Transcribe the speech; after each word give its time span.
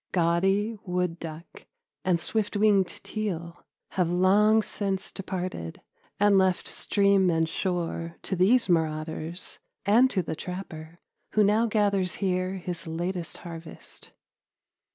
Gaudy 0.13 0.79
wood 0.83 1.19
duck 1.19 1.67
and 2.03 2.19
swift 2.19 2.57
winged 2.57 2.87
teal 2.87 3.63
have 3.89 4.09
long 4.09 4.63
since 4.63 5.11
departed 5.11 5.79
and 6.19 6.39
left 6.39 6.67
stream 6.67 7.29
and 7.29 7.47
shore 7.47 8.15
to 8.23 8.35
these 8.35 8.67
marauders 8.67 9.59
and 9.85 10.09
to 10.09 10.23
the 10.23 10.35
trapper, 10.35 10.99
who 11.33 11.43
now 11.43 11.67
gathers 11.67 12.15
here 12.15 12.53
his 12.55 12.87
latest 12.87 13.37
harvest. 13.45 14.09